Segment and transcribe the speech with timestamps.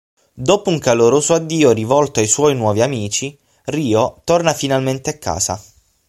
[0.33, 5.61] Dopo un caloroso addio rivolto ai suoi nuovi amici, Ryo torna finalmente a casa.